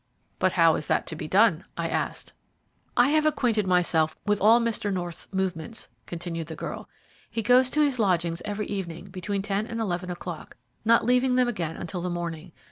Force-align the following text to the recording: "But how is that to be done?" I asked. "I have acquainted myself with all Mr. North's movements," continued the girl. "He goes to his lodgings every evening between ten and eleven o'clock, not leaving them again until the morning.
"But 0.39 0.53
how 0.53 0.73
is 0.77 0.87
that 0.87 1.05
to 1.05 1.15
be 1.15 1.27
done?" 1.27 1.63
I 1.77 1.87
asked. 1.87 2.33
"I 2.97 3.09
have 3.09 3.27
acquainted 3.27 3.67
myself 3.67 4.17
with 4.25 4.41
all 4.41 4.59
Mr. 4.59 4.91
North's 4.91 5.27
movements," 5.31 5.89
continued 6.07 6.47
the 6.47 6.55
girl. 6.55 6.89
"He 7.29 7.43
goes 7.43 7.69
to 7.69 7.81
his 7.83 7.99
lodgings 7.99 8.41
every 8.43 8.65
evening 8.65 9.11
between 9.11 9.43
ten 9.43 9.67
and 9.67 9.79
eleven 9.79 10.09
o'clock, 10.09 10.57
not 10.83 11.05
leaving 11.05 11.35
them 11.35 11.47
again 11.47 11.77
until 11.77 12.01
the 12.01 12.09
morning. 12.09 12.51